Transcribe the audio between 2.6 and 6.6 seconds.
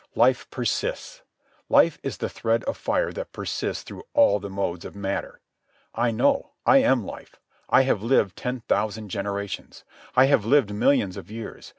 of fire that persists through all the modes of matter. I know.